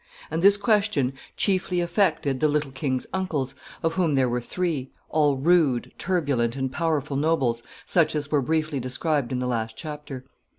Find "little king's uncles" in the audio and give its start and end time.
2.47-3.53